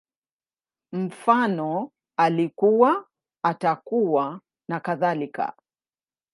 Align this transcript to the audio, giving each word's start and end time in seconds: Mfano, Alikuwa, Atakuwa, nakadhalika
Mfano, 0.95 1.91
Alikuwa, 2.17 3.07
Atakuwa, 3.43 4.41
nakadhalika 4.67 5.53